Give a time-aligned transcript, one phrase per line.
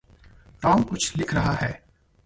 [0.61, 1.83] Tom कुछ लिख रहा है।